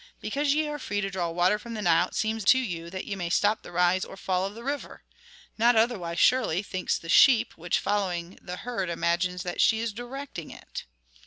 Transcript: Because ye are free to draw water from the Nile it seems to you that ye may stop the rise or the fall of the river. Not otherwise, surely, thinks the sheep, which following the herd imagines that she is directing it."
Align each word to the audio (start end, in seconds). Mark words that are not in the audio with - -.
Because 0.19 0.55
ye 0.55 0.67
are 0.67 0.79
free 0.79 0.99
to 1.01 1.11
draw 1.11 1.29
water 1.29 1.59
from 1.59 1.75
the 1.75 1.81
Nile 1.83 2.07
it 2.07 2.15
seems 2.15 2.43
to 2.45 2.57
you 2.57 2.89
that 2.89 3.05
ye 3.05 3.15
may 3.15 3.29
stop 3.29 3.61
the 3.61 3.71
rise 3.71 4.03
or 4.03 4.15
the 4.15 4.21
fall 4.23 4.47
of 4.47 4.55
the 4.55 4.63
river. 4.63 5.03
Not 5.59 5.75
otherwise, 5.75 6.17
surely, 6.19 6.63
thinks 6.63 6.97
the 6.97 7.07
sheep, 7.07 7.55
which 7.55 7.77
following 7.77 8.39
the 8.41 8.57
herd 8.57 8.89
imagines 8.89 9.43
that 9.43 9.61
she 9.61 9.79
is 9.79 9.93
directing 9.93 10.49
it." 10.49 10.85